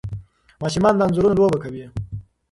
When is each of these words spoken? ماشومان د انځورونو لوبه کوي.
ماشومان 0.61 0.93
د 0.95 0.99
انځورونو 1.05 1.37
لوبه 1.37 1.57
کوي. 1.63 1.85